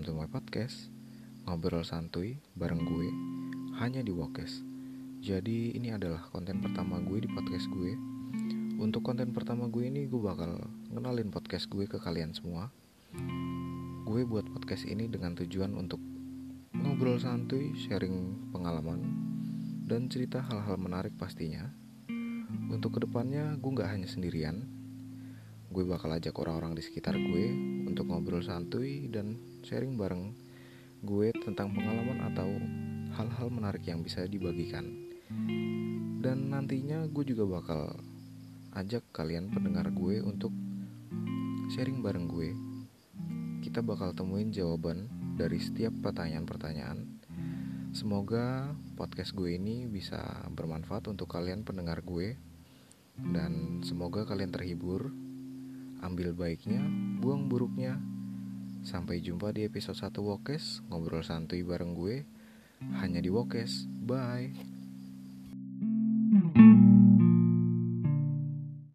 welcome 0.00 0.16
to 0.16 0.24
my 0.24 0.32
podcast. 0.32 0.88
Ngobrol 1.44 1.84
santuy 1.84 2.40
bareng 2.56 2.88
gue 2.88 3.08
hanya 3.84 4.00
di 4.00 4.08
Wokes. 4.08 4.64
Jadi 5.20 5.76
ini 5.76 5.92
adalah 5.92 6.24
konten 6.32 6.64
pertama 6.64 7.04
gue 7.04 7.20
di 7.20 7.28
podcast 7.28 7.68
gue. 7.68 8.00
Untuk 8.80 9.04
konten 9.04 9.36
pertama 9.36 9.68
gue 9.68 9.92
ini 9.92 10.08
gue 10.08 10.16
bakal 10.16 10.56
ngenalin 10.88 11.28
podcast 11.28 11.68
gue 11.68 11.84
ke 11.84 12.00
kalian 12.00 12.32
semua. 12.32 12.72
Gue 14.08 14.24
buat 14.24 14.48
podcast 14.48 14.88
ini 14.88 15.04
dengan 15.04 15.36
tujuan 15.36 15.76
untuk 15.76 16.00
ngobrol 16.72 17.20
santuy, 17.20 17.76
sharing 17.76 18.48
pengalaman 18.56 19.04
Dan 19.84 20.08
cerita 20.08 20.40
hal-hal 20.40 20.80
menarik 20.80 21.12
pastinya. 21.20 21.68
Untuk 22.72 22.96
ke 22.96 23.04
depannya 23.04 23.52
gue 23.60 23.70
gak 23.76 23.92
hanya 23.92 24.08
sendirian 24.08 24.64
gue 25.70 25.86
bakal 25.86 26.10
ajak 26.10 26.34
orang-orang 26.34 26.74
di 26.74 26.82
sekitar 26.82 27.14
gue 27.14 27.54
untuk 27.86 28.10
ngobrol 28.10 28.42
santuy 28.42 29.06
dan 29.06 29.38
sharing 29.62 29.94
bareng 29.94 30.34
gue 31.06 31.30
tentang 31.46 31.70
pengalaman 31.70 32.18
atau 32.26 32.50
hal-hal 33.14 33.48
menarik 33.54 33.86
yang 33.86 34.02
bisa 34.02 34.26
dibagikan. 34.26 34.90
Dan 36.18 36.50
nantinya 36.50 37.06
gue 37.06 37.22
juga 37.22 37.46
bakal 37.46 38.02
ajak 38.74 39.06
kalian 39.14 39.54
pendengar 39.54 39.94
gue 39.94 40.18
untuk 40.18 40.50
sharing 41.70 42.02
bareng 42.02 42.26
gue. 42.26 42.50
Kita 43.62 43.78
bakal 43.78 44.10
temuin 44.10 44.50
jawaban 44.50 45.06
dari 45.38 45.62
setiap 45.62 45.94
pertanyaan-pertanyaan. 46.02 47.06
Semoga 47.94 48.74
podcast 48.98 49.38
gue 49.38 49.54
ini 49.54 49.86
bisa 49.86 50.18
bermanfaat 50.50 51.06
untuk 51.06 51.30
kalian 51.30 51.62
pendengar 51.62 52.02
gue 52.02 52.34
dan 53.30 53.82
semoga 53.86 54.26
kalian 54.26 54.50
terhibur 54.50 55.29
ambil 56.00 56.32
baiknya, 56.32 56.80
buang 57.20 57.46
buruknya. 57.46 58.00
Sampai 58.80 59.20
jumpa 59.20 59.52
di 59.52 59.68
episode 59.68 60.00
1 60.00 60.24
Wokes, 60.24 60.80
ngobrol 60.88 61.20
santuy 61.20 61.60
bareng 61.60 61.92
gue, 61.92 62.24
hanya 63.00 63.20
di 63.20 63.28
Wokes. 63.28 63.84
Bye. 64.08 64.79